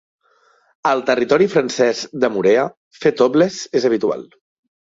[0.91, 2.65] Al territori francès de Moorea,
[3.03, 4.29] fer topless és habitual.